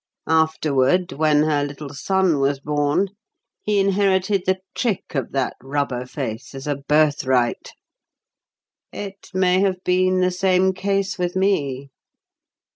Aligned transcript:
Afterward, 0.27 1.11
when 1.11 1.43
her 1.43 1.63
little 1.63 1.93
son 1.93 2.39
was 2.39 2.59
born, 2.59 3.09
he 3.61 3.79
inherited 3.79 4.47
the 4.47 4.57
trick 4.73 5.13
of 5.13 5.31
that 5.33 5.55
rubber 5.61 6.07
face 6.07 6.55
as 6.55 6.65
a 6.65 6.77
birthright. 6.77 7.73
It 8.91 9.29
may 9.31 9.59
have 9.59 9.83
been 9.83 10.19
the 10.19 10.31
same 10.31 10.73
case 10.73 11.19
with 11.19 11.35
me. 11.35 11.91